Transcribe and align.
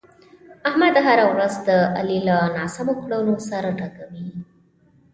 احمد 0.69 0.95
هره 1.05 1.25
ورځ 1.31 1.53
د 1.67 1.69
علي 1.97 2.19
له 2.27 2.37
ناسمو 2.55 2.93
کړنو 3.03 3.33
سر 3.47 3.63
ټکوي. 3.79 4.27